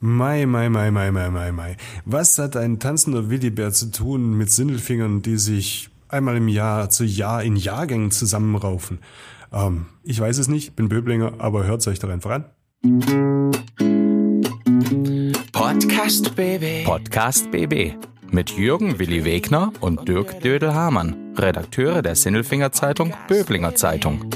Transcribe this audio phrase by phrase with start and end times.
[0.00, 1.76] Mai, Mai, Mai, Mai, Mai, Mai, Mai.
[2.04, 7.04] Was hat ein tanzender Willibär zu tun mit Sindelfingern, die sich einmal im Jahr zu
[7.04, 9.00] Jahr in Jahrgängen zusammenraufen?
[9.52, 12.44] Ähm, ich weiß es nicht, bin Böblinger, aber hört euch doch einfach an.
[15.52, 16.84] Podcast BB.
[16.84, 17.94] Podcast BB
[18.30, 24.30] mit Jürgen Willi Wegner und Dirk Dödel-Hamann, Redakteure der Sinnelfinger Zeitung Böblinger Zeitung.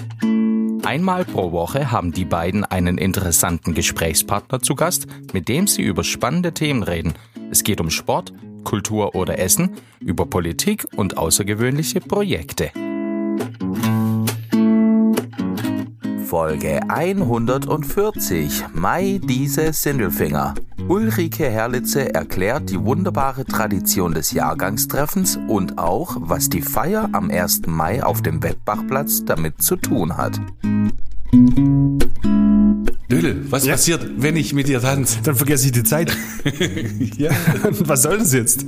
[0.85, 6.03] Einmal pro Woche haben die beiden einen interessanten Gesprächspartner zu Gast, mit dem sie über
[6.03, 7.15] spannende Themen reden.
[7.53, 8.33] Es geht um Sport,
[8.65, 12.73] Kultur oder Essen, über Politik und außergewöhnliche Projekte.
[16.33, 18.65] Folge 140.
[18.73, 20.55] Mai diese Sindelfinger.
[20.89, 27.67] Ulrike Herlitze erklärt die wunderbare Tradition des Jahrgangstreffens und auch, was die Feier am 1.
[27.67, 30.41] Mai auf dem Wettbachplatz damit zu tun hat.
[33.11, 33.73] Dödel, was Ja.
[33.73, 35.19] passiert, wenn ich mit dir tanze?
[35.23, 36.17] Dann vergesse ich die Zeit.
[37.19, 37.31] Ja,
[37.81, 38.65] Was soll das jetzt?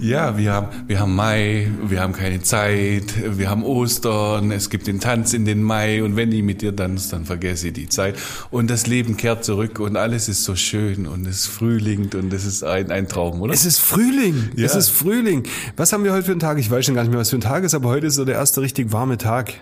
[0.00, 4.86] Ja wir, haben, wir haben Mai, wir haben keine Zeit, wir haben Ostern, es gibt
[4.86, 7.88] den Tanz in den Mai und wenn ich mit dir tanze, dann vergesse ich die
[7.88, 8.16] Zeit.
[8.50, 12.32] Und das Leben kehrt zurück und alles ist so schön und es ist Frühling und
[12.32, 13.52] es ist ein, ein Traum, oder?
[13.52, 14.50] Es ist Frühling.
[14.56, 14.66] Ja.
[14.66, 15.44] Es ist Frühling.
[15.76, 16.58] Was haben wir heute für einen Tag?
[16.58, 18.24] Ich weiß schon gar nicht mehr, was für ein Tag ist, aber heute ist so
[18.24, 19.54] der erste richtig warme Tag.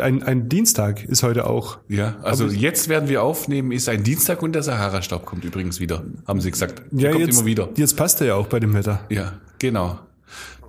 [0.00, 1.78] Ein, ein Dienstag ist heute auch.
[1.88, 6.04] ja, also jetzt werden wir aufnehmen, ist ein Dienstag und der Sahara-Staub kommt übrigens wieder,
[6.26, 6.82] haben sie gesagt.
[6.90, 7.68] Der Ja, kommt jetzt, immer wieder.
[7.76, 9.00] Jetzt passt er ja auch bei dem Wetter.
[9.08, 9.98] Ja, genau.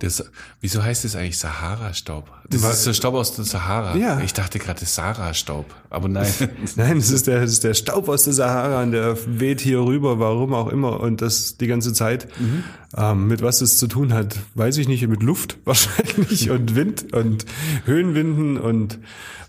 [0.00, 0.24] Das,
[0.60, 2.30] wieso heißt es eigentlich Sahara-Staub?
[2.50, 3.96] Das Weil- ist der Staub aus der Sahara.
[3.96, 4.20] Ja.
[4.20, 5.66] Ich dachte gerade, das ist Sahara-Staub.
[5.90, 6.30] Aber nein.
[6.76, 9.80] Nein, es ist der, es ist der Staub aus der Sahara und der weht hier
[9.80, 11.00] rüber, warum auch immer.
[11.00, 12.28] Und das die ganze Zeit.
[12.96, 15.06] Ähm, mit was es zu tun hat, weiß ich nicht.
[15.08, 17.44] Mit Luft wahrscheinlich und Wind und
[17.86, 18.56] Höhenwinden.
[18.58, 18.98] Und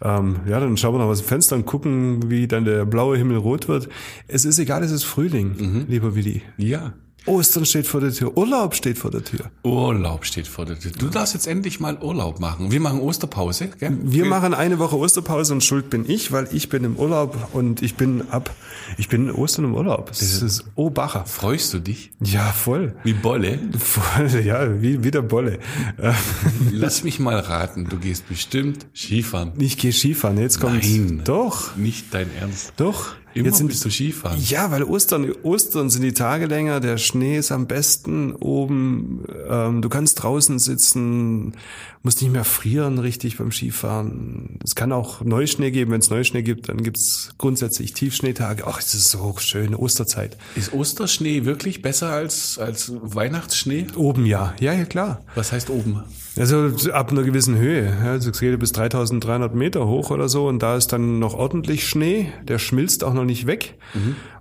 [0.02, 3.18] ähm, ja, dann schauen wir noch aus dem Fenster und gucken, wie dann der blaue
[3.18, 3.90] Himmel rot wird.
[4.28, 6.42] Es ist egal, es ist Frühling, lieber Willi.
[6.58, 6.94] ja.
[7.30, 9.52] Ostern steht vor der Tür, Urlaub steht vor der Tür.
[9.64, 10.92] Urlaub steht vor der Tür.
[10.98, 12.72] Du darfst jetzt endlich mal Urlaub machen.
[12.72, 13.96] Wir machen Osterpause, gell?
[14.02, 17.82] Wir machen eine Woche Osterpause und schuld bin ich, weil ich bin im Urlaub und
[17.82, 18.54] ich bin ab,
[18.98, 20.08] ich bin in Ostern im Urlaub.
[20.08, 21.26] Das ist Obacher.
[21.26, 22.12] Freust du dich?
[22.24, 22.96] Ja, voll.
[23.04, 23.60] Wie Bolle?
[23.78, 25.60] Voll, ja, wie, wie der Bolle.
[26.72, 27.88] Lass mich mal raten.
[27.90, 29.54] Du gehst bestimmt Skifahren.
[29.60, 31.22] Ich gehe Skifahren, jetzt kommt Nein.
[31.24, 32.74] Doch, Nicht dein Ernst.
[32.78, 33.16] doch.
[33.34, 34.40] Immer jetzt sind, bist du Skifahren.
[34.48, 39.82] ja, weil Ostern, Ostern sind die Tage länger, der Schnee ist am besten oben, ähm,
[39.82, 41.54] du kannst draußen sitzen,
[42.02, 44.60] musst nicht mehr frieren richtig beim Skifahren.
[44.64, 48.64] Es kann auch Neuschnee geben, wenn es Neuschnee gibt, dann gibt's grundsätzlich Tiefschneetage.
[48.66, 50.38] Ach, es ist so schön, Osterzeit.
[50.56, 53.88] Ist Osterschnee wirklich besser als, als Weihnachtsschnee?
[53.96, 55.22] Oben ja, ja, ja klar.
[55.36, 56.04] Was heißt oben?
[56.38, 57.98] Also ab einer gewissen Höhe.
[57.98, 61.88] Also es geht bis 3300 Meter hoch oder so und da ist dann noch ordentlich
[61.88, 62.32] Schnee.
[62.48, 63.78] Der schmilzt auch noch nicht weg.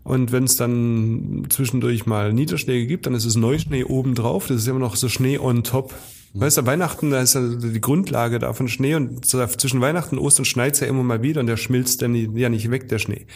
[0.04, 4.46] Und wenn es dann zwischendurch mal Niederschläge gibt, dann ist es Neuschnee oben drauf.
[4.46, 5.92] Das ist immer noch so Schnee on top.
[6.34, 10.44] Weißt du, Weihnachten, da ist ja die Grundlage davon Schnee und zwischen Weihnachten und Ostern
[10.44, 13.27] schneit's ja immer mal wieder und der schmilzt dann ja nicht weg, der Schnee.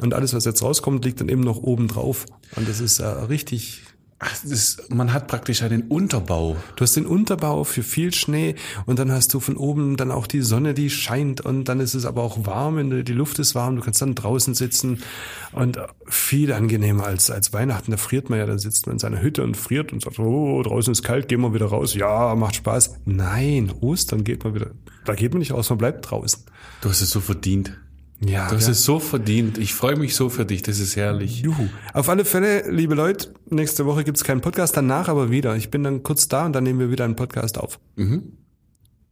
[0.00, 2.26] Und alles, was jetzt rauskommt, liegt dann eben noch oben drauf.
[2.54, 3.82] Und das ist äh, richtig,
[4.20, 6.56] Ach, das, man hat praktisch einen Unterbau.
[6.74, 10.26] Du hast den Unterbau für viel Schnee und dann hast du von oben dann auch
[10.26, 13.76] die Sonne, die scheint und dann ist es aber auch warm, die Luft ist warm,
[13.76, 15.04] du kannst dann draußen sitzen
[15.52, 17.92] und viel angenehmer als, als Weihnachten.
[17.92, 20.60] Da friert man ja, da sitzt man in seiner Hütte und friert und sagt, oh,
[20.64, 21.94] draußen ist kalt, gehen wir wieder raus.
[21.94, 22.96] Ja, macht Spaß.
[23.04, 24.72] Nein, Ostern geht man wieder,
[25.04, 26.42] da geht man nicht raus, man bleibt draußen.
[26.80, 27.78] Du hast es so verdient.
[28.20, 28.72] Ja, Du hast ja.
[28.72, 29.58] es so verdient.
[29.58, 30.62] Ich freue mich so für dich.
[30.62, 31.40] Das ist herrlich.
[31.42, 31.68] Juhu.
[31.92, 35.54] Auf alle Fälle, liebe Leute, nächste Woche gibt's keinen Podcast, danach aber wieder.
[35.56, 37.78] Ich bin dann kurz da und dann nehmen wir wieder einen Podcast auf.
[37.96, 38.32] Mhm.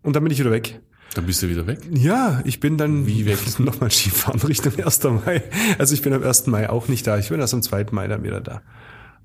[0.03, 0.81] Und dann bin ich wieder weg.
[1.15, 1.79] Dann bist du wieder weg.
[1.93, 3.39] Ja, ich bin dann Wie weg?
[3.61, 5.05] nochmal Skifahren Richtung 1.
[5.05, 5.43] Mai.
[5.79, 6.49] Also ich bin am 1.
[6.49, 7.17] Mai auch nicht da.
[7.19, 7.87] Ich bin erst am 2.
[7.93, 8.63] Mai dann wieder da.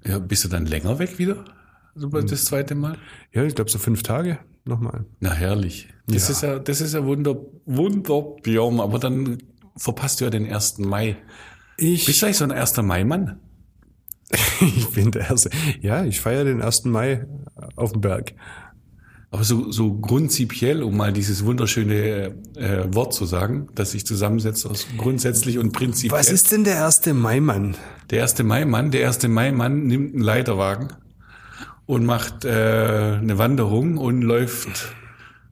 [0.05, 1.43] Ja, bist du dann länger weg wieder?
[1.95, 2.27] So Hm.
[2.27, 2.97] Das zweite Mal?
[3.33, 5.05] Ja, ich glaube so fünf Tage nochmal.
[5.19, 5.89] Na herrlich.
[6.07, 6.33] Das Ja.
[6.33, 8.79] ist ja, das ist ja wunder, wunderbiom.
[8.79, 9.37] Aber dann
[9.77, 10.79] verpasst du ja den 1.
[10.79, 11.17] Mai.
[11.77, 12.77] Ich, Bist du eigentlich so ein 1.
[12.77, 13.39] Mai-Mann?
[14.61, 15.49] ich bin der Erste.
[15.81, 16.85] Ja, ich feiere den 1.
[16.85, 17.25] Mai
[17.75, 18.33] auf dem Berg.
[19.33, 24.65] Aber so, so grundzipiell, um mal dieses wunderschöne äh, Wort zu sagen, das sich zusammensetzt
[24.65, 26.19] aus grundsätzlich und prinzipiell.
[26.19, 27.05] Was ist denn der 1.
[27.13, 27.77] Mai, Mann?
[28.09, 28.43] Der 1.
[28.43, 29.27] Mai-Mann, der 1.
[29.27, 30.89] Mai-Mann nimmt einen Leiterwagen
[31.85, 32.49] und macht äh,
[33.21, 34.93] eine Wanderung und läuft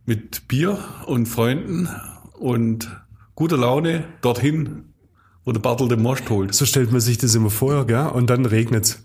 [0.06, 1.88] mit Bier und Freunden
[2.33, 2.89] und
[3.39, 4.94] guter Laune dorthin,
[5.45, 6.53] wo der Bartel den Most holt.
[6.53, 8.07] So stellt man sich das immer vor, gell?
[8.07, 9.01] Und dann regnet's.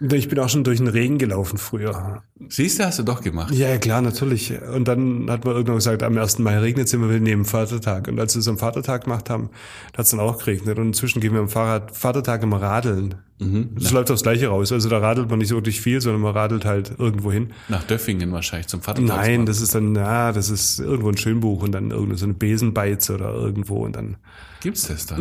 [0.00, 2.24] Ich bin auch schon durch den Regen gelaufen früher.
[2.48, 3.54] Siehst du, hast du doch gemacht.
[3.54, 4.52] Ja, ja, klar, natürlich.
[4.60, 6.40] Und dann hat man irgendwann gesagt, am 1.
[6.40, 8.08] Mai regnet es immer wieder neben dem Vatertag.
[8.08, 9.50] Und als wir es am Vatertag gemacht haben,
[9.96, 10.76] hat es dann auch geregnet.
[10.80, 13.14] Und inzwischen gehen wir am Fahrrad, Vatertag immer radeln.
[13.38, 14.70] Das läuft aufs Gleiche raus.
[14.70, 17.48] Also da radelt man nicht so durch viel, sondern man radelt halt irgendwo hin.
[17.68, 19.16] Nach Döffingen wahrscheinlich zum Vatertag.
[19.16, 22.34] Nein, das ist dann, na, das ist irgendwo ein Schönbuch und dann irgendeine so eine
[22.34, 24.16] Besenbeiz oder irgendwo und dann.
[24.60, 25.18] Gibt's das da?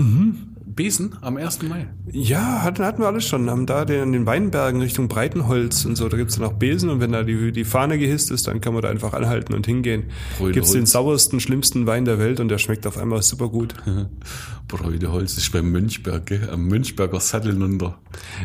[0.65, 1.63] Besen am 1.
[1.63, 1.87] Mai.
[2.09, 3.49] Ja, hatten, hatten wir alles schon.
[3.49, 7.01] Haben da den, den Weinbergen Richtung Breitenholz und so, da gibt's dann auch Besen und
[7.01, 10.05] wenn da die, die Fahne gehisst ist, dann kann man da einfach anhalten und hingehen.
[10.37, 13.73] Brüder Gibt's den sauersten, schlimmsten Wein der Welt und der schmeckt auf einmal super gut.
[14.69, 16.49] Bräudeholz ist beim Münchberg, gell?
[16.49, 17.99] am Münchberger Sattel runter.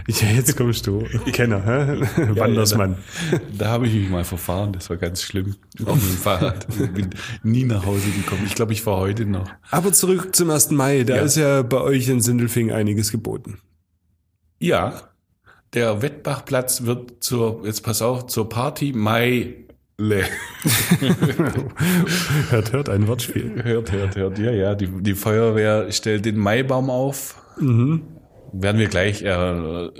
[0.06, 1.04] Ja, jetzt kommst du.
[1.32, 2.00] Kenner, hä?
[2.38, 2.96] Wandersmann.
[3.30, 5.56] da, da habe ich mich mal verfahren, das war ganz schlimm.
[5.84, 6.66] Auf dem Fahrrad.
[6.70, 7.10] Ich bin
[7.42, 8.42] nie nach Hause gekommen.
[8.46, 9.48] Ich glaube, ich fahre heute noch.
[9.70, 10.70] Aber zurück zum 1.
[10.72, 11.22] Mai, da Ja.
[11.22, 13.58] ist ja bei euch in Sindelfing einiges geboten.
[14.58, 15.02] Ja,
[15.74, 19.54] der Wettbachplatz wird zur, jetzt pass auf, zur Party Mai.
[22.50, 23.62] hört, hört, ein Wortspiel.
[23.64, 24.38] Hört, hört, hört.
[24.38, 27.42] Ja, ja, die, die Feuerwehr stellt den Maibaum auf.
[28.52, 29.90] Werden wir gleich äh,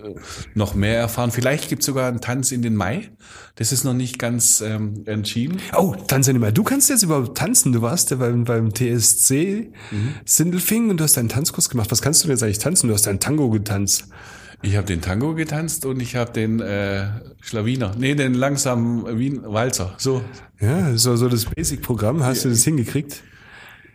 [0.55, 1.31] noch mehr erfahren.
[1.31, 3.11] Vielleicht gibt es sogar einen Tanz in den Mai.
[3.57, 5.59] Das ist noch nicht ganz ähm, entschieden.
[5.77, 6.53] Oh, tanzen nicht mal.
[6.53, 7.73] Du kannst jetzt überhaupt tanzen.
[7.73, 9.73] Du warst ja beim, beim TSC
[10.25, 11.91] Sindelfing und du hast einen Tanzkurs gemacht.
[11.91, 12.89] Was kannst du denn jetzt eigentlich tanzen?
[12.89, 14.09] Du hast einen Tango getanzt.
[14.61, 17.07] Ich habe den Tango getanzt und ich habe den äh,
[17.41, 17.95] Schlawiner.
[17.97, 19.95] Nee, den langsamen Wien Walzer.
[19.99, 20.23] So.
[20.61, 22.25] Ja, so, so das Basic-Programm.
[22.25, 23.23] Hast du das hingekriegt?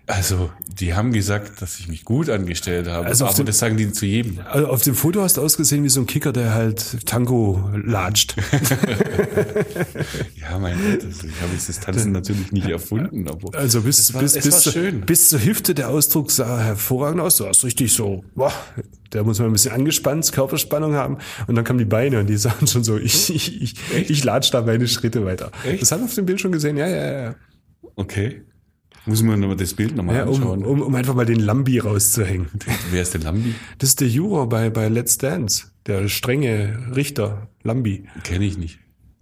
[0.06, 3.06] Also, die haben gesagt, dass ich mich gut angestellt habe.
[3.06, 4.40] Also aber dem- das sagen die zu jedem.
[4.46, 8.36] Also auf dem Foto hast du ausgesehen wie so ein Kicker, der halt Tango latscht.
[10.36, 14.14] Ja, mein Gott, also ich habe jetzt das Tanzen natürlich nicht erfunden, aber Also bis,
[14.14, 15.02] war, bis, bis, schön.
[15.02, 17.38] bis zur Hüfte der Ausdruck sah hervorragend aus.
[17.38, 18.52] Du hast richtig so, boah,
[19.12, 21.18] da muss man ein bisschen angespannt, Körperspannung haben.
[21.48, 23.76] Und dann kamen die Beine und die sahen schon so, ich, ich, ich,
[24.10, 25.52] ich latsch da meine Schritte weiter.
[25.66, 25.82] Echt?
[25.82, 27.36] Das haben wir auf dem Bild schon gesehen, ja, ja, ja.
[27.96, 28.44] Okay.
[29.06, 30.64] Muss man noch mal das Bild nochmal ja um, anschauen.
[30.64, 32.48] um, um einfach mal den Lambi rauszuhängen.
[32.92, 33.54] Wer ist denn Lambi?
[33.80, 38.08] Das ist der Juror bei, bei Let's Dance, der strenge Richter Lambi.
[38.24, 38.80] Kenne ich nicht.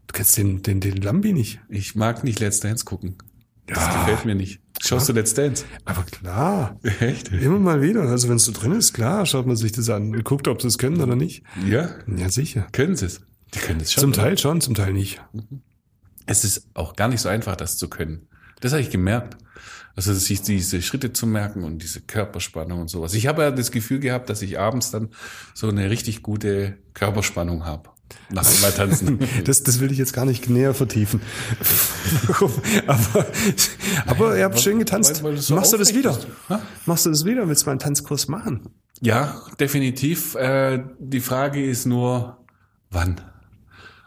[0.07, 1.61] Du kennst den, den, den Lambi nicht?
[1.69, 3.15] Ich mag nicht Let's Dance gucken.
[3.65, 4.01] Das Ja.
[4.05, 4.59] gefällt mir nicht.
[4.81, 5.63] Schaust du Let's Dance?
[5.85, 6.79] Aber klar.
[6.99, 7.31] Echt?
[7.31, 8.01] Immer mal wieder.
[8.03, 10.61] Also wenn es so drin ist, klar, schaut man sich das an und guckt, ob
[10.61, 11.43] sie es können oder nicht.
[11.67, 11.89] Ja.
[12.17, 12.67] Ja, sicher.
[12.71, 13.21] Können sie es?
[13.53, 14.01] Die können es schon.
[14.01, 14.13] Zum?
[14.13, 15.21] Teil schon, zum Teil nicht.
[16.25, 18.27] Es ist auch gar nicht so einfach, das zu können.
[18.61, 19.37] Das habe ich gemerkt.
[19.93, 23.13] Also sich diese Schritte zu merken und diese Körperspannung und sowas.
[23.13, 25.09] Ich habe ja das Gefühl gehabt, dass ich abends dann
[25.53, 27.89] so eine richtig gute Körperspannung habe.
[28.29, 29.19] Nach einmal tanzen.
[29.43, 31.21] Das, das will ich jetzt gar nicht näher vertiefen.
[32.87, 33.25] Aber,
[34.05, 35.23] aber ihr habt schön getanzt.
[35.23, 36.17] weil- weil so Machst du das wieder?
[36.49, 36.61] Ha?
[36.85, 37.47] Machst du das wieder?
[37.47, 38.69] Willst du mal einen Tanzkurs machen?
[39.01, 40.35] Ja, definitiv.
[40.35, 42.37] Äh, die Frage ist nur,
[42.89, 43.19] wann?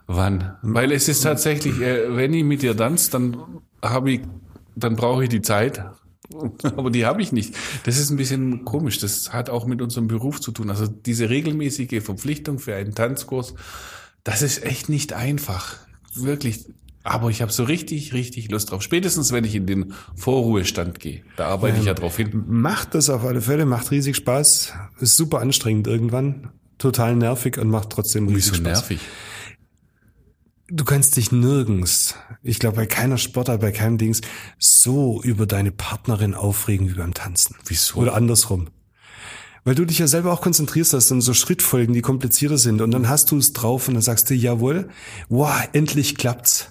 [0.06, 0.56] Wann?
[0.62, 3.36] Weil es ist tatsächlich, äh, wenn ich mit dir tanze, dann
[3.82, 4.20] habe ich,
[4.76, 5.84] dann brauche ich die Zeit.
[6.62, 7.54] Aber die habe ich nicht.
[7.84, 8.98] Das ist ein bisschen komisch.
[8.98, 10.70] Das hat auch mit unserem Beruf zu tun.
[10.70, 13.54] Also diese regelmäßige Verpflichtung für einen Tanzkurs,
[14.24, 15.76] das ist echt nicht einfach.
[16.14, 16.66] Wirklich.
[17.02, 18.82] Aber ich habe so richtig, richtig Lust drauf.
[18.82, 21.22] Spätestens, wenn ich in den Vorruhestand gehe.
[21.36, 22.44] Da arbeite ich ja drauf hin.
[22.48, 24.72] Macht das auf alle Fälle, macht riesig Spaß.
[25.00, 26.48] Ist super anstrengend irgendwann.
[26.78, 28.80] Total nervig und macht trotzdem riesig Wieso Spaß.
[28.80, 29.00] nervig?
[30.68, 34.22] Du kannst dich nirgends, ich glaube bei keiner Sportart, bei keinem Dings,
[34.58, 37.56] so über deine Partnerin aufregen wie beim Tanzen.
[37.66, 37.98] Wieso?
[37.98, 38.68] Oder andersrum.
[39.64, 42.92] Weil du dich ja selber auch konzentrierst, hast dann so Schrittfolgen, die komplizierter sind und
[42.92, 44.88] dann hast du es drauf und dann sagst du, jawohl,
[45.28, 46.70] wow, endlich klappt's.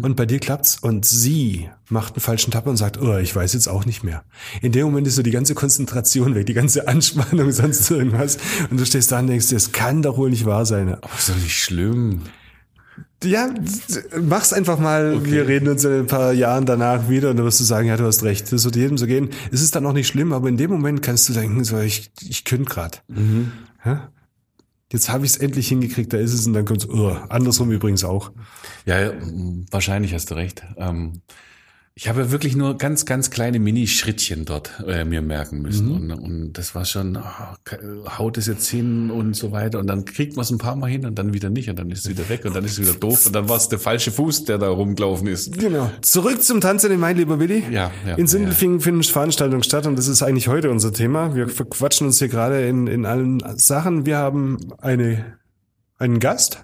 [0.00, 3.52] Und bei dir klappt's und sie macht einen falschen Tapper und sagt, oh, ich weiß
[3.54, 4.22] jetzt auch nicht mehr.
[4.60, 8.38] In dem Moment ist so die ganze Konzentration weg, die ganze Anspannung, sonst irgendwas.
[8.70, 10.94] Und du stehst da und denkst, das kann doch wohl nicht wahr sein.
[10.94, 12.22] Aber ist doch nicht schlimm.
[13.24, 13.48] Ja,
[14.20, 15.24] mach's einfach mal.
[15.24, 17.96] Wir reden uns in ein paar Jahren danach wieder und dann wirst du sagen, ja,
[17.96, 18.52] du hast recht.
[18.52, 19.30] Das wird jedem so gehen.
[19.50, 22.10] Es ist dann auch nicht schlimm, aber in dem Moment kannst du denken, so, ich,
[22.28, 23.02] ich könnte grad.
[23.84, 24.10] Ja?
[24.92, 28.04] Jetzt habe ich es endlich hingekriegt, da ist es und dann kommt's, oh, andersrum übrigens
[28.04, 28.30] auch.
[28.84, 29.12] Ja,
[29.70, 30.64] wahrscheinlich hast du recht.
[30.76, 31.22] Ähm,
[31.94, 35.90] ich habe wirklich nur ganz, ganz kleine Mini-Schrittchen dort äh, mir merken müssen.
[35.92, 37.18] Und, und das war schon,
[37.64, 37.78] k-
[38.18, 39.78] haut es jetzt hin und so weiter.
[39.78, 41.68] Und dann kriegt man es ein paar Mal hin und dann wieder nicht.
[41.68, 43.26] Und dann ist es wieder weg und dann ist es wieder doof.
[43.26, 45.58] Und dann war es der falsche Fuß, der da rumgelaufen ist.
[45.58, 45.90] Genau.
[46.00, 47.62] Zurück zum Tanzen in Main, lieber Willi.
[47.70, 51.34] Ja, ja, In Sindelfingen finden Veranstaltungen statt und das ist eigentlich heute unser Thema.
[51.34, 54.06] Wir verquatschen uns hier gerade in, in allen Sachen.
[54.06, 55.36] Wir haben eine,
[56.02, 56.62] einen Gast,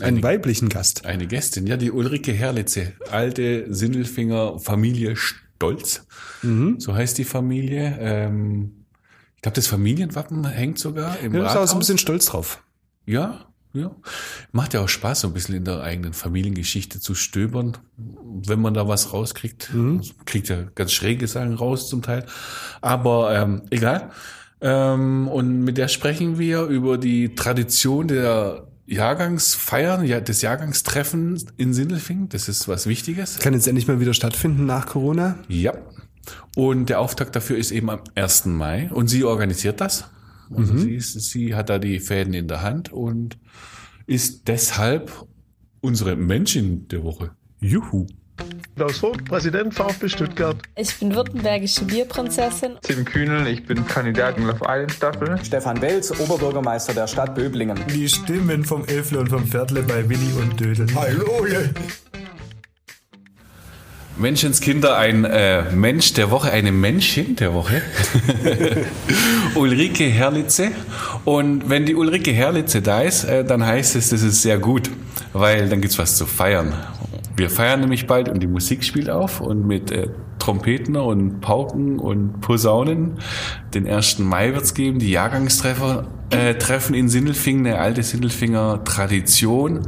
[0.00, 1.04] einen weiblichen Gast.
[1.04, 6.06] Eine Gästin, ja, die Ulrike Herlitze, alte Sindelfinger Familie Stolz.
[6.42, 7.98] So heißt die Familie.
[8.00, 8.86] Ähm,
[9.36, 11.78] ich glaube, das Familienwappen hängt sogar im Ja, da ist auch so ein Rathaus.
[11.80, 12.62] bisschen stolz drauf.
[13.06, 13.94] Ja, ja.
[14.52, 18.72] Macht ja auch Spaß, so ein bisschen in der eigenen Familiengeschichte zu stöbern, wenn man
[18.72, 19.72] da was rauskriegt.
[19.74, 20.00] Mhm.
[20.24, 22.24] Kriegt ja ganz schräge Sachen raus zum Teil.
[22.80, 24.10] Aber ähm, egal.
[24.60, 31.74] Ähm, und mit der sprechen wir über die Tradition der Jahrgangsfeiern, ja, des Jahrgangstreffens in
[31.74, 32.28] Sindelfingen.
[32.30, 33.38] Das ist was Wichtiges.
[33.38, 35.38] Kann jetzt endlich mal wieder stattfinden nach Corona?
[35.48, 35.74] Ja.
[36.56, 38.46] Und der Auftakt dafür ist eben am 1.
[38.46, 38.90] Mai.
[38.92, 40.04] Und sie organisiert das.
[40.50, 40.78] Also mhm.
[40.78, 43.38] sie, ist, sie hat da die Fäden in der Hand und
[44.06, 45.12] ist deshalb
[45.80, 47.32] unsere Menschin der Woche.
[47.60, 48.06] Juhu.
[48.78, 50.56] Klaus Vogt, Präsident VfB Stuttgart.
[50.76, 52.76] Ich bin württembergische Bierprinzessin.
[52.82, 55.36] Tim Kühnel, ich bin Kandidat in Love Island Staffel.
[55.42, 57.76] Stefan Welz, Oberbürgermeister der Stadt Böblingen.
[57.92, 60.86] Die Stimmen vom Elfle und vom Viertle bei Willi und Dödel.
[60.94, 61.44] Hallo!
[64.16, 67.82] Menschenskinder, ein äh, Mensch der Woche, eine Menschin der Woche.
[69.56, 70.70] Ulrike Herlitze.
[71.24, 74.88] Und wenn die Ulrike Herlitze da ist, äh, dann heißt es, das ist sehr gut,
[75.32, 76.72] weil dann gibt's was zu feiern.
[77.38, 80.08] Wir feiern nämlich bald und die Musik spielt auf und mit äh,
[80.40, 83.18] Trompeten und Pauken und Posaunen.
[83.74, 84.18] Den 1.
[84.18, 89.86] Mai wird's geben, die Jahrgangstreffer äh, treffen in Sindelfingen, eine alte Sindelfinger Tradition.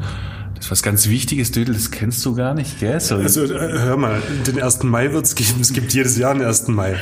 [0.61, 3.01] Das ist was ganz Wichtiges, Dödel, das kennst du gar nicht, gell?
[3.01, 4.83] So also äh, hör mal, den 1.
[4.83, 6.69] Mai wird's geben, es gibt jedes Jahr einen 1.
[6.69, 6.97] Mai.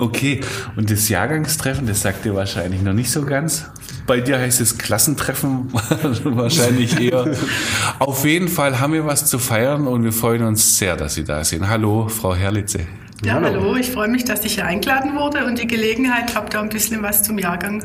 [0.00, 0.40] Okay,
[0.74, 3.66] und das Jahrgangstreffen, das sagt dir wahrscheinlich noch nicht so ganz.
[4.08, 5.72] Bei dir heißt es Klassentreffen
[6.24, 7.30] wahrscheinlich eher.
[8.00, 11.22] Auf jeden Fall haben wir was zu feiern und wir freuen uns sehr, dass Sie
[11.22, 11.68] da sind.
[11.68, 12.80] Hallo, Frau Herlitze.
[13.24, 13.46] Ja, hallo.
[13.46, 13.76] hallo.
[13.76, 17.02] Ich freue mich, dass ich hier eingeladen wurde und die Gelegenheit habe, da ein bisschen
[17.02, 17.84] was zum Jahrgang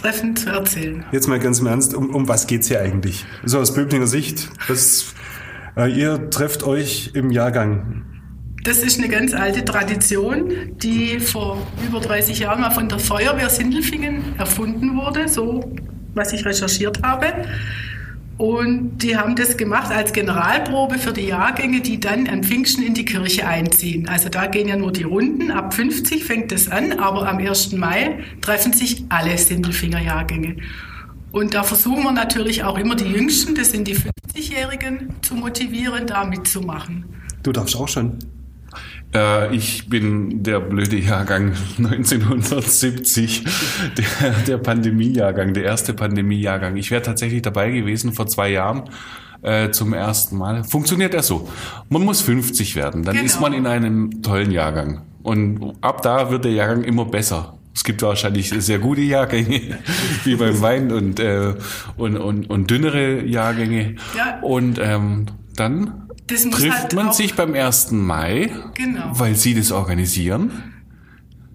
[0.00, 1.04] Treffen zu erzählen.
[1.12, 3.26] Jetzt mal ganz im Ernst, um, um was geht's hier eigentlich?
[3.44, 5.14] So aus Böblinger Sicht, was,
[5.76, 8.04] äh, ihr trefft euch im Jahrgang.
[8.62, 13.48] Das ist eine ganz alte Tradition, die vor über 30 Jahren mal von der Feuerwehr
[13.48, 15.72] Sindelfingen erfunden wurde, so
[16.14, 17.26] was ich recherchiert habe.
[18.40, 22.94] Und die haben das gemacht als Generalprobe für die Jahrgänge, die dann an Pfingsten in
[22.94, 24.08] die Kirche einziehen.
[24.08, 25.50] Also da gehen ja nur die Runden.
[25.50, 27.72] Ab 50 fängt das an, aber am 1.
[27.72, 30.56] Mai treffen sich alle Sindelfinger Jahrgänge.
[31.32, 36.06] Und da versuchen wir natürlich auch immer die Jüngsten, das sind die 50-Jährigen, zu motivieren,
[36.06, 37.04] da mitzumachen.
[37.42, 38.16] Du darfst auch schon.
[39.14, 43.44] Äh, ich bin der blöde Jahrgang 1970,
[43.96, 46.76] der, der Pandemiejahrgang, der erste Pandemiejahrgang.
[46.76, 48.84] Ich wäre tatsächlich dabei gewesen vor zwei Jahren
[49.42, 50.64] äh, zum ersten Mal.
[50.64, 51.48] Funktioniert er so.
[51.88, 53.26] Man muss 50 werden, dann genau.
[53.26, 55.02] ist man in einem tollen Jahrgang.
[55.22, 57.58] Und ab da wird der Jahrgang immer besser.
[57.74, 59.78] Es gibt wahrscheinlich sehr gute Jahrgänge,
[60.24, 61.54] wie beim Wein und, äh,
[61.96, 63.96] und, und, und dünnere Jahrgänge.
[64.16, 64.40] Ja.
[64.40, 65.26] Und ähm,
[65.56, 65.99] dann
[66.34, 67.92] trifft halt man sich beim 1.
[67.92, 69.10] Mai, genau.
[69.12, 70.50] weil Sie das organisieren.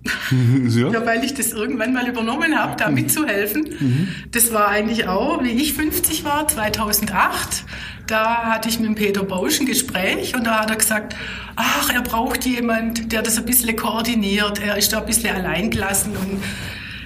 [0.31, 0.89] ja.
[0.89, 1.05] ja.
[1.05, 3.67] weil ich das irgendwann mal übernommen habe, da mitzuhelfen.
[3.79, 4.07] Mhm.
[4.31, 7.65] Das war eigentlich auch, wie ich 50 war, 2008.
[8.07, 11.15] Da hatte ich mit Peter Bausch ein Gespräch und da hat er gesagt,
[11.55, 14.61] ach, er braucht jemand, der das ein bisschen koordiniert.
[14.61, 16.43] Er ist da ein bisschen alleingelassen und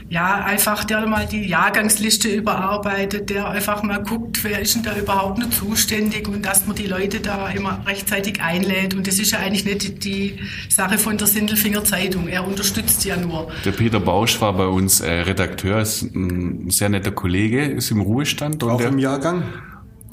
[0.09, 4.97] ja, einfach der mal die Jahrgangsliste überarbeitet, der einfach mal guckt, wer ist denn da
[4.97, 8.95] überhaupt noch zuständig und dass man die Leute da immer rechtzeitig einlädt.
[8.95, 12.27] Und das ist ja eigentlich nicht die Sache von der Sindelfinger Zeitung.
[12.27, 13.49] Er unterstützt ja nur.
[13.65, 18.01] Der Peter Bausch war bei uns äh, Redakteur, ist ein sehr netter Kollege, ist im
[18.01, 18.63] Ruhestand.
[18.63, 19.43] Und Auch der, im Jahrgang?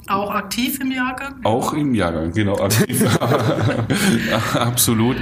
[0.07, 1.35] Auch aktiv im Jahrgang?
[1.43, 3.05] Auch im Jahrgang, genau, aktiv.
[4.53, 5.17] Absolut.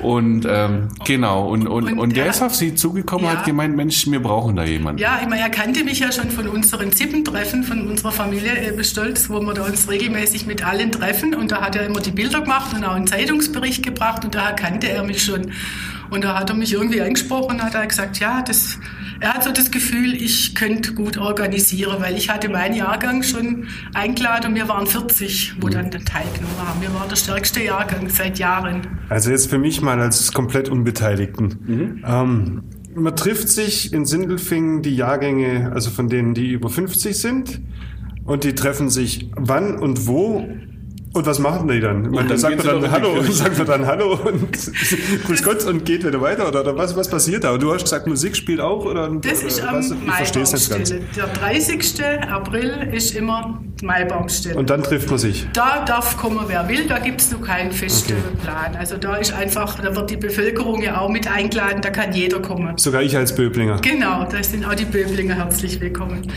[0.00, 3.32] Und ähm, genau, und, und, und, und der ist auf Sie zugekommen ja.
[3.32, 5.00] hat gemeint, Mensch, wir brauchen da jemanden.
[5.00, 8.84] Ja, ich meine, er kannte mich ja schon von unseren Zippentreffen, von unserer Familie äh,
[8.84, 11.34] Stolz, wo wir da uns regelmäßig mit allen treffen.
[11.34, 14.54] Und da hat er immer die Bilder gemacht und auch einen Zeitungsbericht gebracht und daher
[14.54, 15.52] kannte er mich schon.
[16.08, 18.78] Und da hat er mich irgendwie angesprochen und hat er gesagt, ja, das,
[19.20, 23.66] er hat so das Gefühl, ich könnte gut organisieren, weil ich hatte meinen Jahrgang schon
[23.92, 26.80] eingeladen und wir waren 40, wo dann teilgenommen haben.
[26.80, 28.86] Wir waren der stärkste Jahrgang seit Jahren.
[29.10, 31.58] Also jetzt für mich mal als komplett Unbeteiligten.
[31.66, 32.04] Mhm.
[32.06, 32.62] Ähm,
[32.94, 37.60] man trifft sich in Sindelfingen die Jahrgänge, also von denen, die über 50 sind.
[38.24, 40.48] Und die treffen sich wann und wo
[41.12, 42.06] und was machen die dann?
[42.06, 44.52] Und dann sagt man dann Hallo und sagt man dann Hallo und
[45.24, 47.52] Grüß Gott und geht wieder weiter oder, oder was, was passiert da?
[47.52, 49.90] Und du hast gesagt, Musik spielt auch oder, Das ist am was?
[49.90, 50.90] Ich verstehe es nicht ganz.
[50.90, 52.02] Der 30.
[52.30, 54.56] April ist immer Maibaumstelle.
[54.56, 55.48] Und dann trifft man sich?
[55.52, 58.42] Da darf kommen, wer will, da gibt es noch keinen festen okay.
[58.42, 58.76] Plan.
[58.76, 62.40] Also da ist einfach, da wird die Bevölkerung ja auch mit eingeladen, da kann jeder
[62.40, 62.76] kommen.
[62.78, 63.80] Sogar ich als Böblinger?
[63.80, 66.30] Genau, da sind auch die Böblinger herzlich willkommen.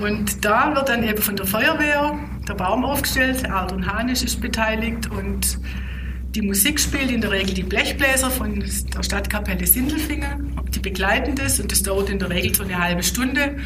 [0.00, 2.18] Und da wird dann eben von der Feuerwehr
[2.50, 5.58] der Baum aufgestellt, Ardon Hanisch ist beteiligt und
[6.34, 10.56] die Musik spielt in der Regel die Blechbläser von der Stadtkapelle Sindelfingen.
[10.70, 13.56] Die begleiten das und das dauert in der Regel so eine halbe Stunde.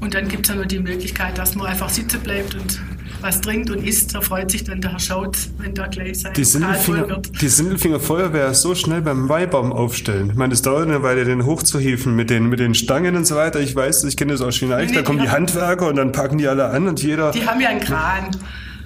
[0.00, 2.80] Und dann gibt es ja nur die Möglichkeit, dass man einfach sitzen bleibt und
[3.24, 4.14] was trinkt und isst.
[4.14, 7.40] Da freut sich dann der Herr Schautz, wenn da gleich sein die Sindelfinger, wird.
[7.40, 10.30] Die Sindelfinger Feuerwehr ist so schnell beim Weihbaum aufstellen.
[10.30, 13.34] Ich meine, es dauert eine Weile, den hochzuhieven mit den, mit den Stangen und so
[13.34, 13.60] weiter.
[13.60, 14.76] Ich weiß, ich kenne das aus China.
[14.76, 17.30] Nee, da kommen die Handwerker und dann packen die alle an und jeder...
[17.32, 18.30] Die haben ja einen Kran.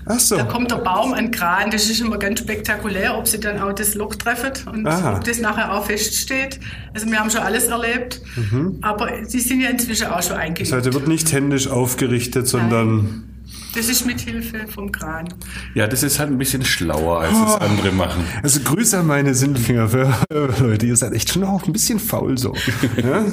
[0.07, 0.37] Ach so.
[0.37, 3.75] Da kommt der Baum an Kran, das ist immer ganz spektakulär, ob sie dann auch
[3.75, 5.17] das Loch treffen und Aha.
[5.17, 6.61] ob das nachher auch feststeht.
[6.95, 8.79] Also wir haben schon alles erlebt, mhm.
[8.81, 10.73] aber sie sind ja inzwischen auch schon eingeübt.
[10.73, 12.97] Das heißt, wird nicht händisch aufgerichtet, sondern...
[12.97, 13.28] Nein.
[13.75, 15.29] Das ist mit Hilfe vom Kran.
[15.75, 17.45] Ja, das ist halt ein bisschen schlauer, als oh.
[17.47, 18.25] es andere machen.
[18.43, 20.15] Also Grüße an meine Sindelfinger für
[20.61, 22.55] Leute, ihr seid echt schon auch ein bisschen faul so.
[22.97, 23.25] ja?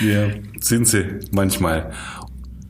[0.00, 1.92] ja, sind sie manchmal.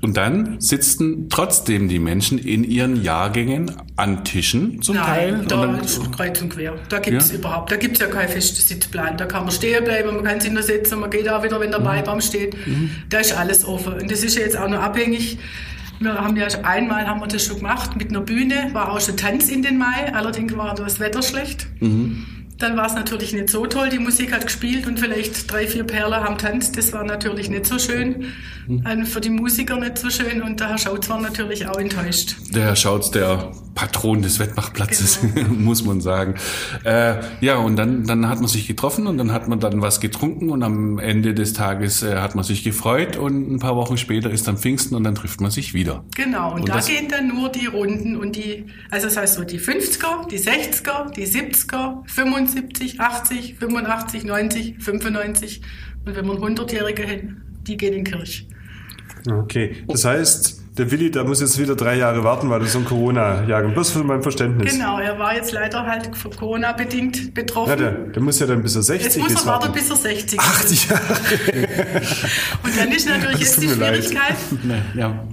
[0.04, 5.32] Und dann sitzen trotzdem die Menschen in ihren Jahrgängen an Tischen zum Nein, Teil.
[5.32, 6.74] Nein, da ist kreuz und quer.
[6.90, 7.38] Da gibt es ja?
[7.38, 9.16] überhaupt, da gibt es ja keinen festen Sitzplan.
[9.16, 11.70] Da kann man stehen bleiben, man kann sich nur setzen, man geht auch wieder, wenn
[11.70, 11.84] der mhm.
[11.84, 12.54] Beibaum steht.
[12.66, 12.90] Mhm.
[13.08, 13.94] Da ist alles offen.
[13.94, 15.38] Und das ist ja jetzt auch noch abhängig.
[16.00, 19.16] Wir haben ja einmal haben wir das schon gemacht mit einer Bühne, war auch schon
[19.16, 21.66] Tanz in den Mai, allerdings war das Wetter schlecht.
[21.80, 22.33] Mhm.
[22.58, 23.88] Dann war es natürlich nicht so toll.
[23.88, 26.78] Die Musik hat gespielt und vielleicht drei, vier Perler haben tanzt.
[26.78, 28.26] Das war natürlich nicht so schön.
[28.66, 29.06] Mhm.
[29.06, 30.42] Für die Musiker nicht so schön.
[30.42, 32.36] Und der Herr Schautz war natürlich auch enttäuscht.
[32.54, 35.48] Der Herr Schautz, der Patron des Wettmachplatzes, genau.
[35.58, 36.36] muss man sagen.
[36.84, 40.00] Äh, ja, und dann, dann hat man sich getroffen und dann hat man dann was
[40.00, 43.96] getrunken und am Ende des Tages äh, hat man sich gefreut und ein paar Wochen
[43.96, 46.04] später ist dann Pfingsten und dann trifft man sich wieder.
[46.14, 49.44] Genau, und, und da gehen dann nur die Runden und die, also das heißt so
[49.44, 55.62] die 50er, die 60er, die 70er, 75 75, 80, 85, 90, 95
[56.04, 58.44] und wenn man 100-Jährige hin, die gehen in Kirche.
[59.30, 62.80] Okay, das heißt, der Willi, der muss jetzt wieder drei Jahre warten, weil das so
[62.80, 63.72] ein Corona-Jahrgang.
[63.72, 64.72] Bloß für mein Verständnis.
[64.72, 67.70] Genau, er war jetzt leider halt Corona-bedingt betroffen.
[67.70, 69.16] Ja, der, der, muss ja dann bis er 60 ist.
[69.16, 70.46] Jetzt muss er warten, bis er 60 ist.
[70.46, 71.02] 80 Jahre.
[72.64, 74.36] Und dann ist natürlich jetzt die Schwierigkeit.
[74.94, 75.26] ja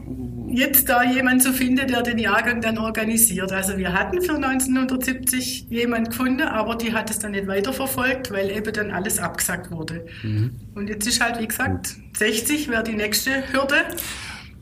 [0.54, 3.52] jetzt da jemand zu finden, der den Jahrgang dann organisiert.
[3.52, 8.50] Also wir hatten für 1970 jemand gefunden, aber die hat es dann nicht weiterverfolgt, weil
[8.50, 10.06] eben dann alles abgesagt wurde.
[10.24, 10.52] Mhm.
[10.76, 13.76] Und jetzt ist halt, wie gesagt, 60 wäre die nächste Hürde.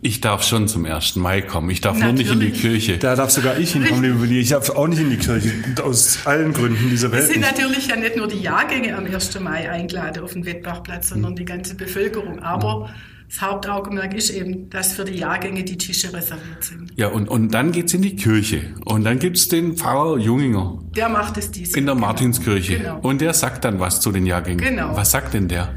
[0.01, 1.17] Ich darf schon zum 1.
[1.17, 1.69] Mai kommen.
[1.71, 2.27] Ich darf Natürlich.
[2.27, 2.97] nur nicht in die Kirche.
[2.97, 4.39] Da darf sogar ich hinkommen, liebe Willi.
[4.39, 5.51] Ich darf auch nicht in die Kirche.
[5.83, 7.23] Aus allen Gründen dieser Welt.
[7.23, 9.39] Es sind natürlich ja nicht nur die Jahrgänge am 1.
[9.41, 12.39] Mai eingeladen auf den Wettbachplatz, sondern die ganze Bevölkerung.
[12.39, 16.91] Aber mhm das Hauptaugenmerk ist eben, dass für die Jahrgänge die Tische reserviert sind.
[16.95, 18.73] Ja, und, und dann geht's in die Kirche.
[18.85, 20.79] Und dann gibt's den Pfarrer Junginger.
[20.95, 22.07] Der macht es dieses In der genau.
[22.07, 22.79] Martinskirche.
[22.79, 22.99] Genau.
[23.01, 24.65] Und der sagt dann was zu den Jahrgängen.
[24.65, 24.95] Genau.
[24.95, 25.69] Was sagt denn der?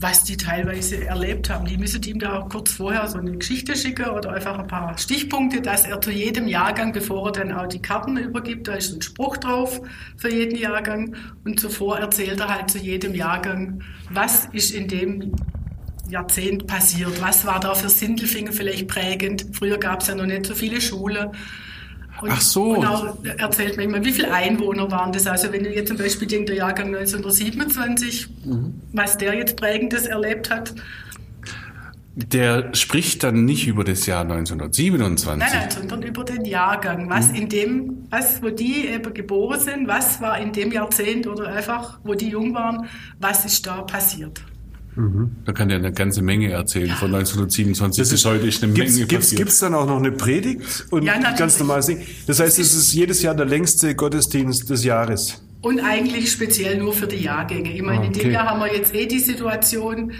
[0.00, 1.66] was die teilweise erlebt haben.
[1.66, 4.96] Die müssen ihm da auch kurz vorher so eine Geschichte schicken oder einfach ein paar
[4.96, 8.94] Stichpunkte, dass er zu jedem Jahrgang, bevor er dann auch die Karten übergibt, da ist
[8.94, 9.80] ein Spruch drauf
[10.16, 15.32] für jeden Jahrgang und zuvor erzählt er halt zu jedem Jahrgang, was ist in dem
[16.08, 17.20] Jahrzehnt passiert?
[17.20, 19.46] Was war da für Sindelfingen vielleicht prägend?
[19.52, 21.30] Früher gab es ja noch nicht so viele Schulen.
[22.20, 22.76] Und, Ach so.
[22.76, 25.26] Und auch erzählt man immer, wie viele Einwohner waren das?
[25.26, 28.74] Also wenn du jetzt zum Beispiel der Jahrgang 1927, mhm.
[28.92, 30.74] was der jetzt Prägendes erlebt hat.
[32.16, 35.38] Der spricht dann nicht über das Jahr 1927.
[35.38, 37.08] Nein, nein, sondern über den Jahrgang.
[37.08, 37.34] Was mhm.
[37.36, 42.00] in dem, was, wo die eben geboren sind, was war in dem Jahrzehnt oder einfach,
[42.02, 42.88] wo die jung waren,
[43.20, 44.42] was ist da passiert?
[44.98, 45.36] Mhm.
[45.44, 46.90] Da kann er eine ganze Menge erzählen.
[46.90, 49.38] Von 1927 das bis heute ist eine gibt's, Menge gibt's, passiert.
[49.38, 52.00] Gibt es dann auch noch eine Predigt und ja, ganz normales Ding?
[52.26, 55.40] Das heißt, es ist jedes Jahr der längste Gottesdienst des Jahres.
[55.60, 57.72] Und eigentlich speziell nur für die Jahrgänge.
[57.72, 58.06] Ich meine, okay.
[58.08, 60.12] in dem Jahr haben wir jetzt eh die Situation,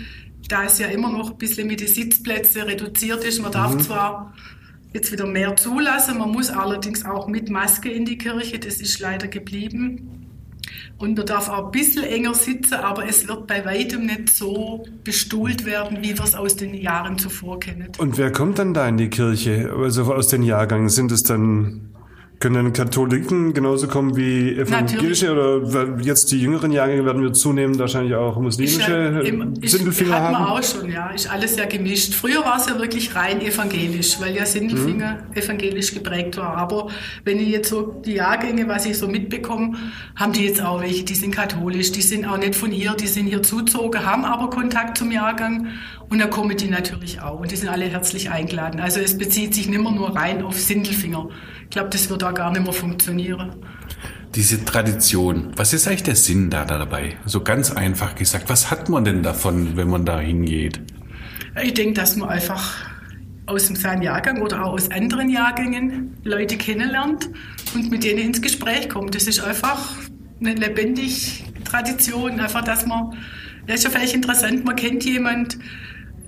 [0.49, 3.43] da es ja immer noch ein bisschen mit den Sitzplätzen reduziert ist.
[3.43, 3.81] Man darf mhm.
[3.81, 4.35] zwar
[4.93, 9.01] jetzt wieder mehr zulassen, man muss allerdings auch mit Maske in die Kirche, das ist
[9.01, 10.18] leider geblieben.
[10.99, 14.85] Und man darf auch ein bisschen enger sitzen, aber es wird bei weitem nicht so
[15.05, 17.93] bestuhlt werden, wie wir es aus den Jahren zuvor kennen.
[17.99, 19.73] Und wer kommt dann da in die Kirche?
[19.77, 20.89] Also aus den Jahrgängen?
[20.89, 21.88] Sind es dann
[22.41, 27.79] können dann Katholiken genauso kommen wie evangelische oder jetzt die jüngeren Jahrgänge werden wir zunehmend
[27.81, 29.23] wahrscheinlich auch muslimische
[29.61, 30.39] ich, Sindelfinger ich, haben?
[30.39, 31.11] Hat man auch schon, ja.
[31.11, 32.15] Ist alles ja gemischt.
[32.15, 35.37] Früher war es ja wirklich rein evangelisch, weil ja Sindelfinger mhm.
[35.37, 36.57] evangelisch geprägt war.
[36.57, 36.89] Aber
[37.25, 39.77] wenn ich jetzt so die Jahrgänge, was ich so mitbekomme,
[40.15, 43.09] haben die jetzt auch welche, die sind katholisch, die sind auch nicht von hier, die
[43.09, 45.69] sind hier zuzogen, haben aber Kontakt zum Jahrgang
[46.11, 48.81] und da kommen die natürlich auch und die sind alle herzlich eingeladen.
[48.81, 51.29] Also es bezieht sich nicht mehr nur rein auf Sindelfinger.
[51.65, 53.57] Ich glaube, das wird da gar nicht mehr funktionieren.
[54.35, 57.17] Diese Tradition, was ist eigentlich der Sinn da dabei?
[57.25, 60.81] So ganz einfach gesagt, was hat man denn davon, wenn man da hingeht?
[61.63, 62.77] Ich denke, dass man einfach
[63.47, 67.31] aus seinem Jahrgang oder auch aus anderen Jahrgängen Leute kennenlernt
[67.75, 69.15] und mit denen ins Gespräch kommt.
[69.15, 69.95] Das ist einfach
[70.41, 71.15] eine lebendige
[71.65, 73.17] Tradition, einfach, dass man,
[73.67, 75.59] das ist ja vielleicht interessant, man kennt jemand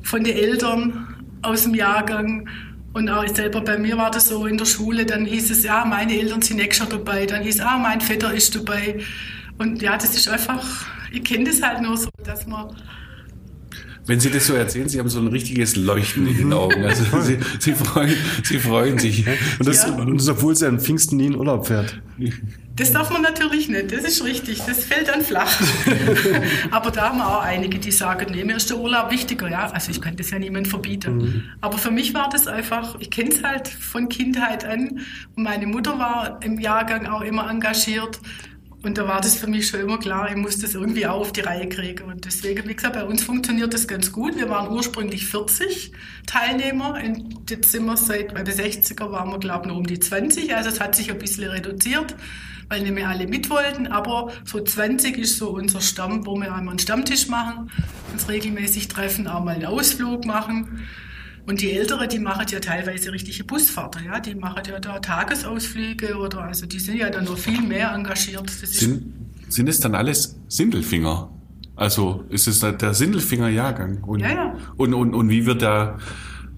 [0.03, 2.49] von den Eltern aus dem Jahrgang
[2.93, 5.85] Und auch selber bei mir war das so in der Schule, dann hieß es, ja,
[5.85, 7.27] meine Eltern sind extra dabei.
[7.27, 8.99] Dann hieß, ah, mein Vetter ist dabei.
[9.59, 10.65] Und ja, das ist einfach,
[11.13, 12.75] ich kenne das halt nur so, dass man
[14.11, 16.85] wenn Sie das so erzählen, Sie haben so ein richtiges Leuchten in den Augen.
[16.85, 19.25] Also Sie, Sie, freuen, Sie freuen sich.
[19.59, 19.95] Und das, ja.
[19.95, 22.03] und das, obwohl Sie an Pfingsten nie in Urlaub fährt.
[22.75, 25.53] Das darf man natürlich nicht, das ist richtig, das fällt dann flach.
[26.71, 29.49] Aber da haben wir auch einige, die sagen, nee, mir ist der Urlaub wichtiger.
[29.49, 31.17] Ja, also ich könnte das ja niemand verbieten.
[31.17, 31.43] Mhm.
[31.61, 35.01] Aber für mich war das einfach, ich kenne es halt von Kindheit an.
[35.37, 38.21] Und meine Mutter war im Jahrgang auch immer engagiert.
[38.83, 41.33] Und da war das für mich schon immer klar, ich muss das irgendwie auch auf
[41.33, 42.05] die Reihe kriegen.
[42.05, 44.37] Und deswegen, wie gesagt, bei uns funktioniert das ganz gut.
[44.37, 45.93] Wir waren ursprünglich 40
[46.27, 46.99] Teilnehmer.
[47.05, 50.01] Und jetzt sind wir seit, bei den 60er waren wir, glaube ich, noch um die
[50.01, 50.55] 20.
[50.55, 52.17] Also es hat sich ein bisschen reduziert,
[52.69, 53.87] weil nicht mehr alle mit wollten.
[53.87, 57.71] Aber so 20 ist so unser Stamm, wo wir einmal einen Stammtisch machen,
[58.13, 60.87] uns regelmäßig treffen, auch mal einen Ausflug machen.
[61.51, 66.17] Und die Ältere, die machen ja teilweise richtige Busfahrten, ja, die machen ja da Tagesausflüge
[66.17, 68.49] oder also die sind ja dann noch viel mehr engagiert.
[68.49, 69.13] sind,
[69.49, 71.29] sind es dann alles Sindelfinger?
[71.75, 74.05] Also ist es der Sindelfinger-Jahrgang?
[74.05, 74.57] Und, ja, ja.
[74.77, 75.99] Und, und, und wie wird da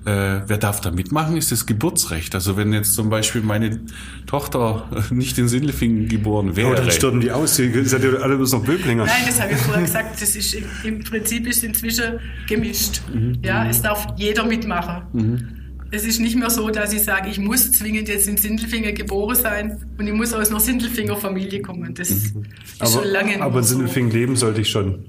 [0.04, 2.34] äh, wer darf da mitmachen, ist das Geburtsrecht.
[2.34, 3.80] Also wenn jetzt zum Beispiel meine
[4.26, 6.68] Tochter nicht in Sindelfingen geboren wäre.
[6.68, 9.04] Aber dann sterben die aus, die seid ja alle bloß noch Böblinger.
[9.04, 13.02] Nein, das habe ich vorher gesagt, das ist im Prinzip ist inzwischen gemischt.
[13.12, 13.38] Mhm.
[13.42, 15.02] Ja, es darf jeder mitmachen.
[15.12, 15.48] Mhm.
[15.94, 19.36] Es ist nicht mehr so, dass ich sage, ich muss zwingend jetzt in Sindelfingen geboren
[19.36, 21.94] sein und ich muss aus einer Sindelfinger Familie kommen.
[21.94, 22.16] Das mhm.
[22.16, 24.16] ist aber, schon lange Aber in Sindelfingen so.
[24.16, 25.04] leben sollte ich schon.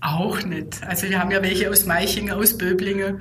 [0.00, 0.82] Auch nicht.
[0.86, 3.20] Also wir haben ja welche aus Meichingen, aus Böblingen.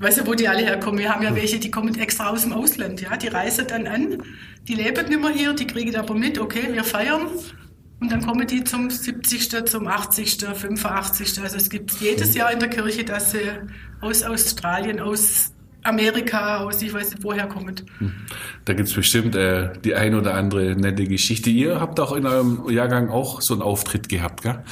[0.00, 1.00] Weißt du, wo die alle herkommen?
[1.00, 3.16] Wir haben ja welche, die kommen extra aus dem Ausland, ja.
[3.16, 4.22] Die reisen dann an,
[4.68, 7.26] die leben nicht mehr hier, die kriegen aber mit, okay, wir feiern.
[8.00, 11.40] Und dann kommen die zum 70., zum 80., 85.
[11.42, 13.40] Also es gibt jedes Jahr in der Kirche, dass sie
[14.00, 17.74] aus Australien, aus Amerika, aus ich weiß nicht woher kommen.
[17.98, 18.12] Hm.
[18.64, 21.50] Da gibt es bestimmt äh, die ein oder andere nette Geschichte.
[21.50, 24.62] Ihr habt auch in eurem Jahrgang auch so einen Auftritt gehabt, gell?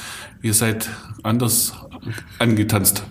[0.41, 0.89] Ihr seid
[1.23, 1.73] anders
[2.39, 3.03] angetanzt.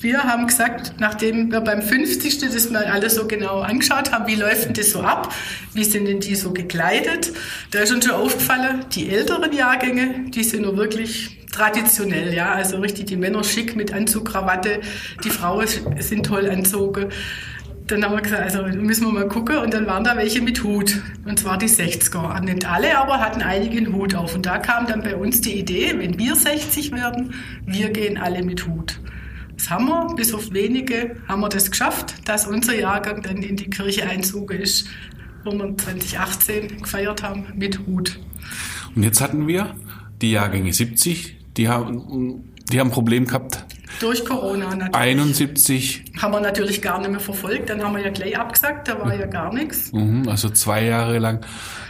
[0.00, 2.38] Wir haben gesagt, nachdem wir beim 50.
[2.38, 5.34] das mal alles so genau angeschaut haben, wie läuft denn das so ab?
[5.74, 7.32] Wie sind denn die so gekleidet?
[7.70, 12.78] Da ist uns schon aufgefallen, die älteren Jahrgänge, die sind nur wirklich traditionell, ja, also
[12.78, 14.80] richtig die Männer schick mit Anzug, Krawatte,
[15.22, 15.66] die Frauen
[15.98, 17.10] sind toll anzogen.
[17.86, 19.58] Dann haben wir gesagt, also müssen wir mal gucken.
[19.58, 21.02] Und dann waren da welche mit Hut.
[21.26, 22.40] Und zwar die 60er.
[22.40, 24.34] Nicht alle, aber hatten einige einen Hut auf.
[24.34, 27.34] Und da kam dann bei uns die Idee, wenn wir 60 werden,
[27.66, 28.98] wir gehen alle mit Hut.
[29.56, 33.56] Das haben wir, bis auf wenige haben wir das geschafft, dass unser Jahrgang dann in
[33.56, 34.88] die Kirche einzogen ist,
[35.44, 38.18] wo wir 2018 gefeiert haben mit Hut.
[38.94, 39.74] Und jetzt hatten wir
[40.20, 43.64] die Jahrgänge 70, die haben, die haben ein Problem gehabt.
[44.00, 44.94] Durch Corona natürlich.
[44.94, 46.04] 71.
[46.20, 47.70] Haben wir natürlich gar nicht mehr verfolgt.
[47.70, 49.92] Dann haben wir ja gleich abgesagt, da war ja gar nichts.
[49.92, 51.44] Mhm, also zwei Jahre lang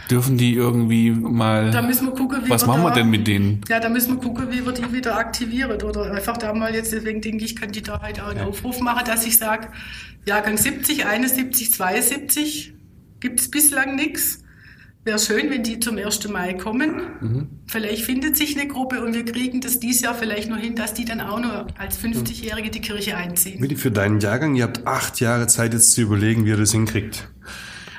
[0.09, 1.71] dürfen die irgendwie mal.
[1.71, 3.61] Da müssen wir gucken, wie Was wir machen da, wir denn mit denen?
[3.67, 5.81] Ja, da müssen wir gucken, wie wir die wieder aktivieren.
[5.81, 8.45] Oder einfach da mal jetzt, deswegen denke ich, kann die da halt auch einen ja.
[8.45, 9.69] Aufruf machen, dass ich sage,
[10.25, 12.73] Jahrgang 70, 71, 72
[13.19, 14.42] gibt es bislang nichts.
[15.05, 16.29] Wäre schön, wenn die zum 1.
[16.29, 17.01] Mai kommen.
[17.19, 17.47] Mhm.
[17.67, 20.93] Vielleicht findet sich eine Gruppe und wir kriegen das dieses Jahr vielleicht noch hin, dass
[20.93, 23.61] die dann auch nur als 50-Jährige die Kirche einziehen.
[23.61, 26.71] Willi, für deinen Jahrgang, ihr habt acht Jahre Zeit jetzt zu überlegen, wie ihr das
[26.71, 27.27] hinkriegt.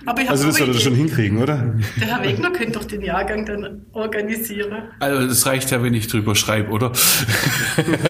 [0.07, 1.75] Aber ich also das soll er schon hinkriegen, oder?
[2.01, 4.73] Der Herr Wegner könnte doch den Jahrgang dann organisieren.
[5.01, 6.93] Also das reicht ja, wenn ich drüber schreibe, oder?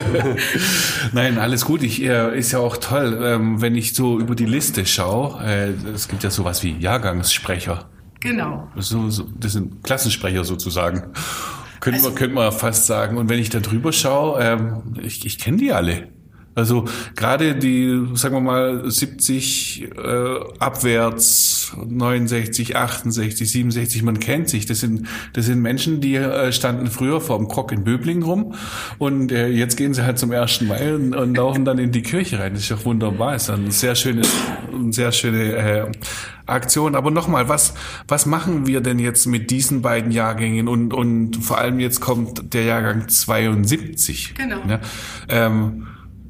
[1.12, 1.83] Nein, alles gut.
[1.83, 5.42] Ich, äh, ist ja auch toll, ähm, wenn ich so über die Liste schaue.
[5.44, 7.88] Äh, es gibt ja sowas wie Jahrgangssprecher.
[8.24, 8.68] Genau.
[8.74, 11.12] Das sind Klassensprecher sozusagen.
[11.80, 13.18] Könnte also, man, könnte man fast sagen.
[13.18, 16.08] Und wenn ich da drüber schaue, ähm, ich, ich kenne die alle.
[16.54, 16.84] Also
[17.16, 24.66] gerade die, sagen wir mal, 70 äh, abwärts, 69, 68, 67, man kennt sich.
[24.66, 28.54] Das sind, das sind Menschen, die äh, standen früher vor dem Krog in Böbling rum
[28.98, 32.02] und äh, jetzt gehen sie halt zum ersten Mal und, und laufen dann in die
[32.02, 32.52] Kirche rein.
[32.52, 33.32] Das ist doch wunderbar.
[33.32, 34.22] Das ist eine sehr schöne,
[34.72, 35.92] eine sehr schöne äh,
[36.46, 36.94] Aktion.
[36.94, 37.74] Aber nochmal, was,
[38.06, 42.54] was machen wir denn jetzt mit diesen beiden Jahrgängen und, und vor allem jetzt kommt
[42.54, 44.34] der Jahrgang 72.
[44.34, 44.58] Genau.
[44.68, 44.80] Ja,
[45.28, 45.86] ähm,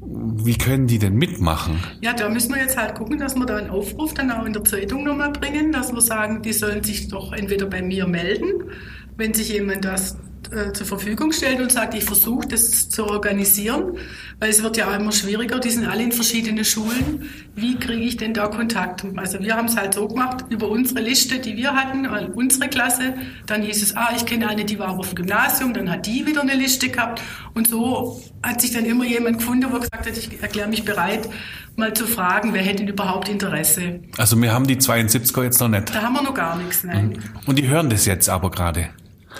[0.07, 1.79] wie können die denn mitmachen?
[2.01, 4.53] Ja, da müssen wir jetzt halt gucken, dass wir da einen Aufruf dann auch in
[4.53, 8.69] der Zeitung nochmal bringen, dass wir sagen, die sollen sich doch entweder bei mir melden,
[9.17, 10.17] wenn sich jemand das
[10.51, 13.97] äh, zur Verfügung stellt und sagt, ich versuche das zu organisieren,
[14.39, 17.29] weil es wird ja auch immer schwieriger, die sind alle in verschiedenen Schulen.
[17.55, 19.05] Wie kriege ich denn da Kontakt?
[19.15, 23.13] Also wir haben es halt so gemacht, über unsere Liste, die wir hatten, unsere Klasse,
[23.45, 26.25] dann hieß es, ah, ich kenne eine, die war auf dem Gymnasium, dann hat die
[26.25, 27.21] wieder eine Liste gehabt
[27.53, 31.29] und so hat sich dann immer jemand gefunden, wo gesagt hat, ich erkläre mich bereit,
[31.75, 34.01] mal zu fragen, wer hätte überhaupt Interesse.
[34.17, 35.93] Also wir haben die 72er jetzt noch nicht.
[35.93, 37.17] Da haben wir noch gar nichts, nein.
[37.45, 38.89] Und die hören das jetzt aber gerade.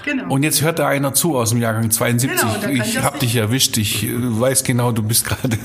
[0.03, 0.33] Genau.
[0.33, 2.41] Und jetzt hört da einer zu aus dem Jahrgang 72.
[2.41, 3.77] Genau, ich habe dich erwischt.
[3.77, 5.57] Ich äh, weiß genau, du bist gerade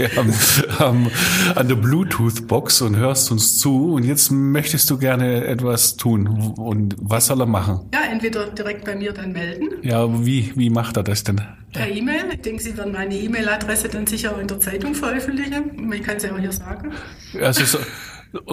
[0.76, 3.94] an der Bluetooth-Box und hörst uns zu.
[3.94, 6.26] Und jetzt möchtest du gerne etwas tun.
[6.56, 7.80] Und was soll er machen?
[7.92, 9.68] Ja, entweder direkt bei mir dann melden.
[9.82, 11.40] Ja, wie, wie macht er das denn?
[11.72, 12.24] Per E-Mail.
[12.32, 15.92] Ich denke, Sie werden meine E-Mail-Adresse dann sicher in der Zeitung veröffentlichen.
[15.92, 16.92] Ich kann es ja auch hier sagen.
[17.40, 17.78] Also so,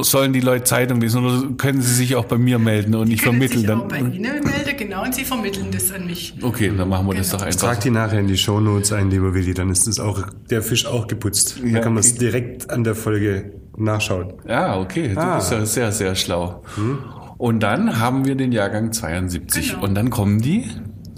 [0.02, 3.22] sollen die Leute Zeitung lesen oder können sie sich auch bei mir melden und ich
[3.22, 3.82] vermittle dann?
[3.82, 6.34] Auch bei Ihnen melden, genau, und Sie vermitteln das an mich.
[6.42, 7.22] Okay, dann machen wir genau.
[7.22, 7.60] das doch einfach.
[7.60, 10.86] Trag die nachher in die Shownotes ein, lieber Willi, dann ist das auch, der Fisch
[10.86, 11.60] auch geputzt.
[11.63, 14.34] Ja, dann kann man es direkt an der Folge nachschauen.
[14.48, 15.38] Ja, okay, du ah.
[15.38, 16.63] bist ja sehr, sehr schlau.
[16.76, 17.00] Hm?
[17.38, 19.84] Und dann haben wir den Jahrgang 72 genau.
[19.84, 20.66] und dann kommen die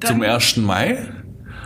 [0.02, 0.58] dann, zum 1.
[0.58, 0.98] Mai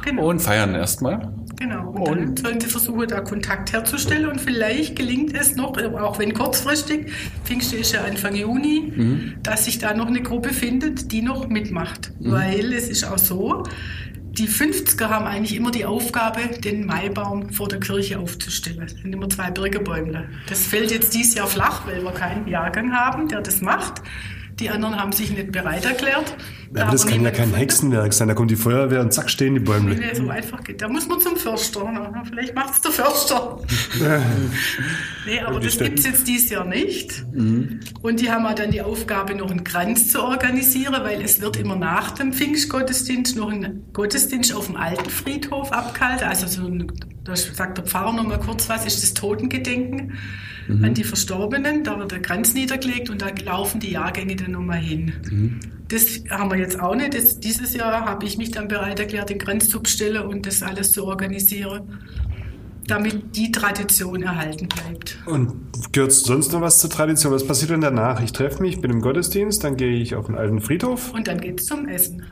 [0.05, 0.29] genau.
[0.29, 1.33] und feiern erstmal.
[1.57, 1.89] Genau.
[1.89, 6.19] Und, und dann sollen sie versuchen, da Kontakt herzustellen und vielleicht gelingt es noch, auch
[6.19, 7.11] wenn kurzfristig,
[7.43, 9.33] Pfingste ist ja Anfang Juni, mhm.
[9.43, 12.11] dass sich da noch eine Gruppe findet, die noch mitmacht.
[12.19, 12.31] Mhm.
[12.31, 13.63] Weil es ist auch so,
[14.37, 18.79] die 50er haben eigentlich immer die Aufgabe, den Maibaum vor der Kirche aufzustellen.
[18.79, 20.27] Das sind immer zwei Birkebäume.
[20.47, 24.01] Das fällt jetzt dieses Jahr flach, weil wir keinen Jahrgang haben, der das macht.
[24.59, 26.35] Die anderen haben sich nicht bereit erklärt.
[26.75, 27.57] Ja, aber das kann ja kein gefunden.
[27.57, 28.27] Hexenwerk sein.
[28.27, 29.95] Da kommt die Feuerwehr und zack stehen die Bäume.
[29.95, 30.81] Nee, so einfach geht.
[30.81, 31.89] Da muss man zum Förster.
[31.91, 33.59] Na, vielleicht macht es der Förster.
[35.25, 37.25] nee, aber das gibt es jetzt dieses Jahr nicht.
[37.33, 37.79] Mhm.
[38.01, 41.57] Und die haben auch dann die Aufgabe, noch einen Kranz zu organisieren, weil es wird
[41.57, 46.27] immer nach dem Pfingstgottesdienst noch ein Gottesdienst auf dem alten Friedhof abgehalten.
[46.27, 46.91] Also so ein,
[47.23, 50.13] da sagt der Pfarrer noch mal kurz was, ist das Totengedenken
[50.67, 50.83] mhm.
[50.83, 51.83] an die Verstorbenen.
[51.83, 55.13] Da wird der Kranz niedergelegt und da laufen die Jahrgänge dann nochmal hin.
[55.29, 55.59] Mhm.
[55.87, 57.13] Das haben wir jetzt auch nicht.
[57.13, 60.63] Das, dieses Jahr habe ich mich dann bereit erklärt, den Kranz zu bestellen und das
[60.63, 61.99] alles zu organisieren,
[62.87, 65.17] damit die Tradition erhalten bleibt.
[65.25, 65.53] Und
[65.91, 67.31] gehört sonst noch was zur Tradition?
[67.31, 68.21] Was passiert denn danach?
[68.21, 71.13] Ich treffe mich, bin im Gottesdienst, dann gehe ich auf den alten Friedhof.
[71.13, 72.23] Und dann geht es zum Essen.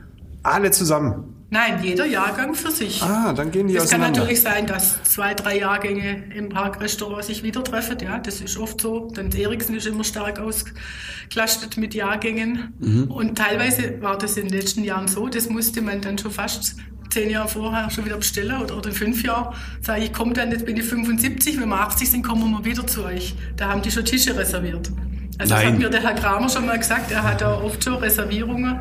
[0.42, 1.41] Alle zusammen?
[1.52, 3.02] Nein, jeder Jahrgang für sich.
[3.02, 7.42] Ah, dann gehen die Es kann natürlich sein, dass zwei, drei Jahrgänge im Parkrestaurant sich
[7.42, 7.98] wieder treffen.
[8.02, 9.10] Ja, das ist oft so.
[9.12, 12.72] Dann Eriksen ist immer stark ausgelastet mit Jahrgängen.
[12.78, 13.10] Mhm.
[13.10, 16.76] Und teilweise war das in den letzten Jahren so, das musste man dann schon fast
[17.10, 19.52] zehn Jahre vorher schon wieder bestellen oder, oder fünf Jahre.
[19.82, 22.86] Sage ich, komme dann, jetzt bin ich 75, wenn wir 80 sind, kommen wir wieder
[22.86, 23.34] zu euch.
[23.58, 24.90] Da haben die schon Tische reserviert.
[25.36, 27.96] Also das hat mir der Herr Kramer schon mal gesagt, er hat da oft schon
[27.96, 28.80] Reservierungen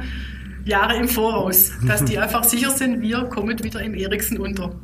[0.65, 4.75] Jahre im Voraus, dass die einfach sicher sind, wir kommen wieder im Eriksen unter.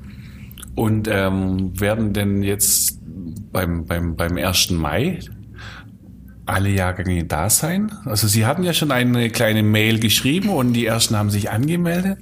[0.76, 3.00] Und ähm, werden denn jetzt
[3.52, 4.72] beim, beim, beim 1.
[4.72, 5.20] Mai
[6.46, 7.92] alle Jahrgänge da sein?
[8.06, 12.20] Also Sie hatten ja schon eine kleine Mail geschrieben und die ersten haben sich angemeldet.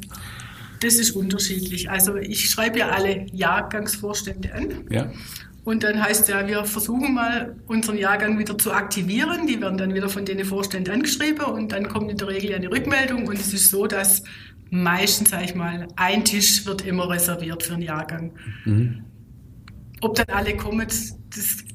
[0.81, 1.89] Das ist unterschiedlich.
[1.89, 4.67] Also ich schreibe ja alle Jahrgangsvorstände an.
[4.89, 5.11] Ja.
[5.65, 9.47] Und dann heißt ja, wir versuchen mal, unseren Jahrgang wieder zu aktivieren.
[9.47, 12.71] Die werden dann wieder von den Vorständen angeschrieben und dann kommt in der Regel eine
[12.71, 13.27] Rückmeldung.
[13.27, 14.23] Und es ist so, dass
[14.69, 18.31] meistens, sage ich mal, ein Tisch wird immer reserviert für einen Jahrgang.
[18.63, 19.05] Mhm.
[20.05, 21.15] Ob dann alle kommen, das,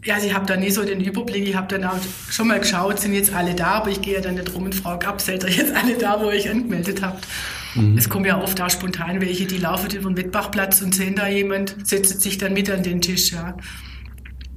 [0.04, 1.48] ja, ich habe da nie so den Überblick.
[1.48, 1.98] Ich habe dann auch
[2.30, 4.74] schon mal geschaut, sind jetzt alle da, aber ich gehe ja dann nicht rum und
[4.74, 7.26] frage ab, seid ihr jetzt alle da, wo ihr euch angemeldet habt.
[7.74, 7.98] Mhm.
[7.98, 11.26] Es kommen ja oft auch spontan welche, die laufen über den Wettbachplatz und sehen da
[11.26, 13.32] jemand, setzt sich dann mit an den Tisch.
[13.32, 13.56] Ja.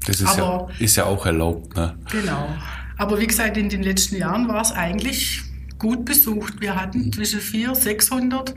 [0.05, 1.75] Das ist, Aber, ja, ist ja auch erlaubt.
[1.75, 1.95] Ne?
[2.11, 2.49] Genau.
[2.97, 5.41] Aber wie gesagt, in den letzten Jahren war es eigentlich
[5.79, 6.61] gut besucht.
[6.61, 7.13] Wir hatten mhm.
[7.13, 8.55] zwischen 400, 600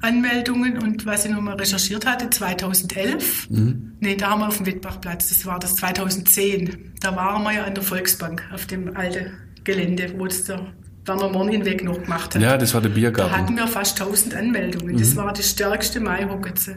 [0.00, 3.92] Anmeldungen und was ich nochmal recherchiert hatte, 2011, mhm.
[4.00, 6.92] nee, da haben wir auf dem Wettbachplatz, das war das 2010.
[7.00, 9.32] Da waren wir ja an der Volksbank auf dem alten
[9.64, 10.66] Gelände, wo es der
[11.04, 12.42] Werner Morn hinweg noch gemacht hat.
[12.42, 13.32] Ja, das war der Biergarten.
[13.32, 14.94] Da hatten wir fast 1000 Anmeldungen.
[14.94, 14.98] Mhm.
[14.98, 16.76] Das war die stärkste Maihocketze.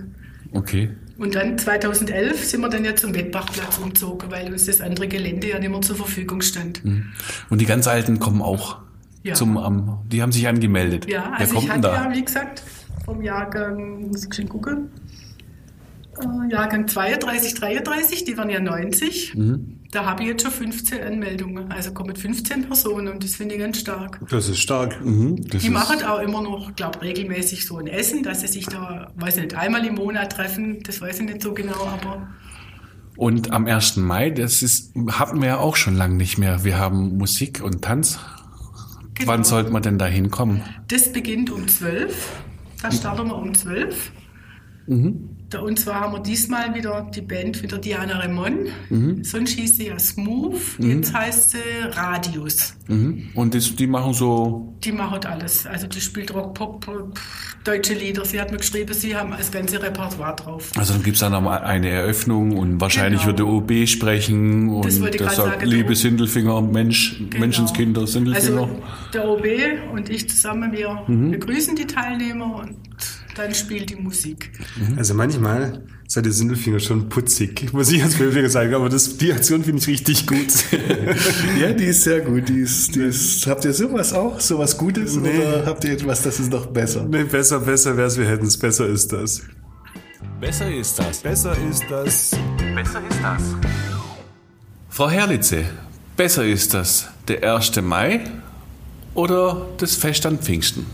[0.54, 0.92] Okay.
[1.18, 5.50] Und dann 2011 sind wir dann ja zum Wettbachplatz umgezogen, weil uns das andere Gelände
[5.50, 6.84] ja nicht mehr zur Verfügung stand.
[6.84, 7.06] Mhm.
[7.50, 8.80] Und die ganz Alten kommen auch
[9.24, 9.36] ja.
[9.36, 11.08] zum, um, die haben sich angemeldet.
[11.10, 12.64] Ja, also ich hatte ja, wie gesagt,
[13.06, 14.90] vom Jahrgang, muss ich schon gucken,
[16.20, 19.36] äh, Jahrgang 32, 33, die waren ja 90.
[19.36, 19.78] Mhm.
[19.92, 21.72] Da habe ich jetzt schon 15 Anmeldungen.
[21.72, 24.20] Also kommen 15 Personen und das finde ich ganz stark.
[24.30, 25.04] Das ist stark.
[25.04, 28.66] Mhm, das die machen auch immer noch, glaube regelmäßig so ein Essen, dass sie sich
[28.66, 30.82] da, weiß ich nicht, einmal im Monat treffen.
[30.84, 32.28] Das weiß ich nicht so genau, aber.
[33.18, 33.98] Und am 1.
[33.98, 36.64] Mai, das ist, hatten wir ja auch schon lange nicht mehr.
[36.64, 38.20] Wir haben Musik und Tanz.
[39.16, 39.34] Genau.
[39.34, 40.62] Wann sollte man denn da hinkommen?
[40.88, 42.16] Das beginnt um 12
[42.82, 44.12] Da starten wir um 12.
[44.88, 45.38] Mhm.
[45.56, 48.68] Und zwar haben wir diesmal wieder die Band wieder Diana Remon.
[48.90, 49.24] Mhm.
[49.24, 50.98] Sonst hieß sie ja Smooth, mhm.
[50.98, 51.58] jetzt heißt sie
[51.92, 52.74] Radius.
[52.88, 53.30] Mhm.
[53.34, 54.76] Und das, die machen so.
[54.84, 55.66] Die machen alles.
[55.66, 56.86] Also die spielt Rock, Pop,
[57.64, 58.26] deutsche Lieder.
[58.26, 60.72] Sie hat mir geschrieben, sie haben das ganze Repertoire drauf.
[60.78, 63.38] Also dann gibt es dann noch eine Eröffnung und wahrscheinlich genau.
[63.38, 67.40] wird der OB sprechen und das der sagt, sagen, liebe Sindelfinger, Mensch, genau.
[67.40, 68.62] Menschenskinder, Sindelfinger.
[68.62, 68.84] Also
[69.14, 69.46] der OB
[69.94, 71.32] und ich zusammen, wir mhm.
[71.32, 72.78] begrüßen die Teilnehmer und
[73.36, 74.52] dann spielt die Musik.
[74.76, 74.98] Mhm.
[74.98, 79.32] Also manchmal seid ihr Sindelfinger schon putzig, muss ich als Böblinger sagen, aber das, die
[79.32, 80.48] Aktion finde ich richtig gut.
[81.60, 82.50] ja, die ist sehr gut.
[82.50, 84.40] Die ist, die ist, habt ihr sowas auch?
[84.40, 85.16] Sowas Gutes?
[85.16, 85.40] Nee.
[85.40, 87.06] Oder habt ihr etwas, das ist noch besser?
[87.10, 88.58] Nee, besser, besser wäre es, wir hätten es.
[88.58, 89.42] Besser ist das.
[90.40, 91.20] Besser ist das.
[91.20, 92.32] Besser ist das.
[92.76, 93.44] Besser ist das.
[94.90, 95.64] Frau Herrlitze,
[96.18, 97.82] besser ist das der 1.
[97.82, 98.22] Mai
[99.14, 100.86] oder das Fest an Pfingsten?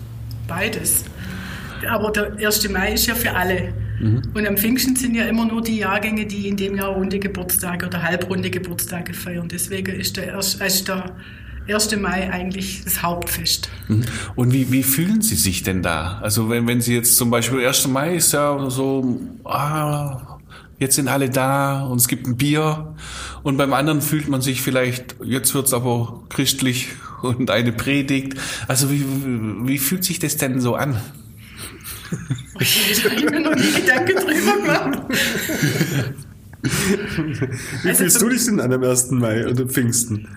[0.47, 1.03] Beides
[1.85, 2.69] aber der 1.
[2.69, 3.73] Mai ist ja für alle.
[3.99, 4.21] Mhm.
[4.33, 7.87] Und am Pfingsten sind ja immer nur die Jahrgänge, die in dem Jahr runde Geburtstage
[7.87, 9.47] oder halbrunde Geburtstage feiern.
[9.47, 11.15] Deswegen ist der, ist der
[11.67, 11.95] 1.
[11.97, 13.69] Mai eigentlich das Hauptfest.
[13.87, 14.05] Mhm.
[14.35, 16.19] Und wie, wie fühlen Sie sich denn da?
[16.21, 17.87] Also wenn, wenn Sie jetzt zum Beispiel 1.
[17.87, 20.37] Mai ist ja so, ah,
[20.79, 22.95] jetzt sind alle da und es gibt ein Bier.
[23.43, 26.89] Und beim anderen fühlt man sich vielleicht, jetzt wird's aber christlich
[27.21, 28.35] und eine Predigt.
[28.67, 29.03] Also wie,
[29.63, 31.01] wie fühlt sich das denn so an?
[32.59, 34.99] Ich habe mir noch nie Gedanken drüber gemacht.
[37.83, 39.11] Wie fühlst also, du dich denn an dem 1.
[39.11, 40.27] Mai oder Pfingsten?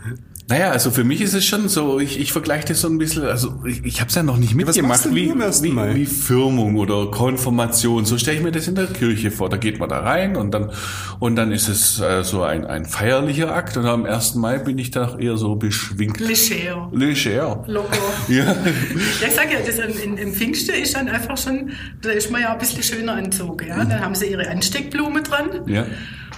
[0.50, 3.22] Naja, also für mich ist es schon so, ich, ich vergleiche das so ein bisschen,
[3.22, 7.06] also ich, ich habe es ja noch nicht mitgemacht, ja, wie, wie, wie Firmung oder
[7.06, 8.04] Konfirmation.
[8.04, 9.48] So stelle ich mir das in der Kirche vor.
[9.48, 10.72] Da geht man da rein und dann
[11.20, 14.34] und dann ist es äh, so ein, ein feierlicher Akt und am 1.
[14.34, 16.18] Mai bin ich da eher so beschwingt.
[16.18, 16.90] Leger.
[16.92, 17.62] Leger.
[17.68, 17.96] Locker.
[18.28, 18.44] ja.
[18.44, 18.56] ja,
[19.28, 21.70] ich sage ja, das in, im Pfingsten ist dann einfach schon,
[22.02, 23.68] da ist man ja ein bisschen schöner anzogen.
[23.68, 23.84] Ja?
[23.84, 25.60] Dann haben sie ihre Ansteckblume dran.
[25.66, 25.86] Ja.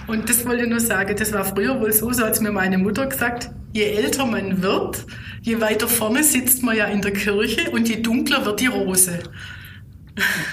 [0.05, 2.77] Und das wollte ich nur sagen, das war früher wohl so, so hat mir meine
[2.77, 5.05] Mutter gesagt, je älter man wird,
[5.41, 9.19] je weiter vorne sitzt man ja in der Kirche und je dunkler wird die Rose.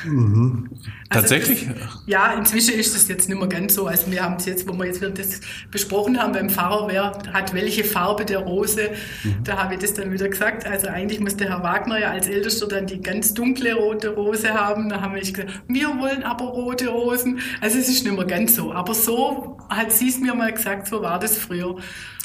[0.04, 0.70] Mhm.
[1.08, 1.68] Also Tatsächlich?
[1.68, 3.86] Das, ja, inzwischen ist das jetzt nicht mehr ganz so.
[3.86, 7.52] Also wir haben es jetzt, wo wir jetzt das besprochen haben beim Pfarrer, wer hat
[7.52, 8.90] welche Farbe der Rose,
[9.24, 9.44] mhm.
[9.44, 10.66] da habe ich das dann wieder gesagt.
[10.66, 14.54] Also eigentlich muss der Herr Wagner ja als Ältester dann die ganz dunkle rote Rose
[14.54, 14.88] haben.
[14.88, 17.40] Da haben wir gesagt, wir wollen aber rote Rosen.
[17.60, 18.72] Also es ist nicht mehr ganz so.
[18.72, 21.76] Aber so hat sie es mir mal gesagt, so war das früher.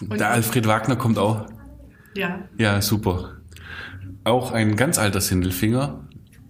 [0.10, 1.48] Und der Alfred Wagner kommt auch.
[2.16, 2.40] Ja.
[2.58, 3.36] Ja, super.
[4.24, 6.06] Auch ein ganz alter Sindelfinger.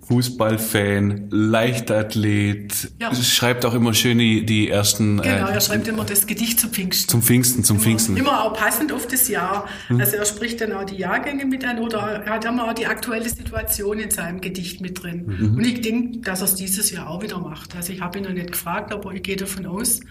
[0.07, 3.13] Fußballfan, Leichtathlet, ja.
[3.15, 5.21] schreibt auch immer schön die, die ersten.
[5.21, 7.09] Genau, äh, er schreibt immer das Gedicht zum Pfingsten.
[7.09, 8.17] Zum Pfingsten, zum immer, Pfingsten.
[8.17, 9.67] Immer auch passend auf das Jahr.
[9.87, 9.99] Hm.
[9.99, 12.85] Also er spricht dann auch die Jahrgänge mit an oder er hat immer auch die
[12.85, 15.25] aktuelle Situation in seinem Gedicht mit drin.
[15.25, 15.57] Mhm.
[15.57, 17.75] Und ich denke, dass er es dieses Jahr auch wieder macht.
[17.75, 20.01] Also ich habe ihn noch nicht gefragt, aber ich gehe davon aus,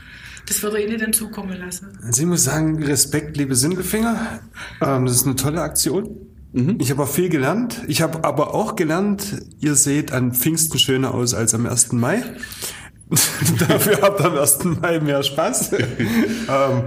[0.46, 1.98] das würde er Ihnen dann zukommen lassen.
[2.02, 4.40] Also ich muss sagen, Respekt, liebe Sindelfinger.
[4.80, 6.33] Ähm, das ist eine tolle Aktion.
[6.54, 6.76] Mhm.
[6.78, 7.82] Ich habe auch viel gelernt.
[7.88, 11.92] Ich habe aber auch gelernt, ihr seht an Pfingsten schöner aus als am 1.
[11.92, 12.22] Mai.
[13.68, 14.64] Dafür habt ihr am 1.
[14.80, 15.72] Mai mehr Spaß.
[15.72, 16.84] ähm,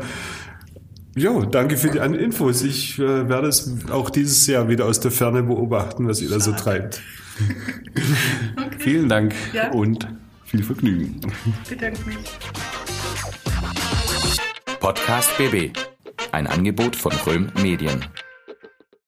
[1.16, 2.62] jo, danke für die Infos.
[2.64, 6.40] Ich äh, werde es auch dieses Jahr wieder aus der Ferne beobachten, was ihr Schade.
[6.40, 7.02] da so treibt.
[8.58, 8.78] okay.
[8.80, 9.70] Vielen Dank ja.
[9.72, 10.08] und
[10.46, 11.20] viel Vergnügen.
[11.68, 12.18] Bedanke mich.
[14.80, 15.78] Podcast BB.
[16.32, 18.06] Ein Angebot von Röhm Medien.